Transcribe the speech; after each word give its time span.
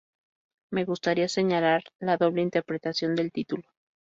Me 0.71 0.83
gustaría 0.83 1.27
señalar 1.27 1.83
la 1.99 2.17
doble 2.17 2.41
interpretación 2.41 3.13
del 3.13 3.31
título. 3.31 3.61